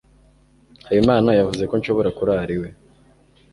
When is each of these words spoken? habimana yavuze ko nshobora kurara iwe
habimana 0.87 1.29
yavuze 1.39 1.63
ko 1.69 1.73
nshobora 1.79 2.09
kurara 2.17 2.51
iwe 2.57 2.69